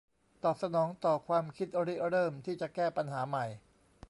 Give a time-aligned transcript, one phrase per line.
[0.43, 3.45] ตอบสนองต่อความคิดริเริ่มที่จะแก้ปัญหาใหม่